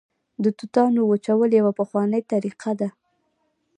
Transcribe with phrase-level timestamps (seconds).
[0.43, 2.89] د توتانو وچول یوه پخوانۍ طریقه ده